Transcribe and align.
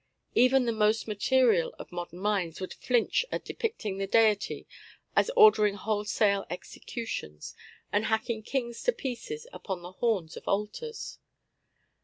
Even 0.33 0.65
the 0.65 0.71
most 0.71 1.07
material 1.07 1.75
of 1.77 1.91
modern 1.91 2.17
minds 2.17 2.59
would 2.59 2.73
flinch 2.73 3.23
at 3.31 3.45
depicting 3.45 3.99
the 3.99 4.07
Deity 4.07 4.65
as 5.15 5.29
ordering 5.35 5.75
wholesale 5.75 6.43
executions, 6.49 7.53
and 7.93 8.05
hacking 8.05 8.41
kings 8.41 8.81
to 8.81 8.93
pieces 8.93 9.45
upon 9.53 9.83
the 9.83 9.91
horns 9.91 10.35
of 10.35 10.47
altars. 10.47 11.19